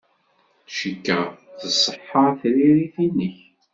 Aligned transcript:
Cikkeɣ 0.75 1.23
tṣeḥḥa 1.59 2.25
tririt-nnek. 2.39 3.37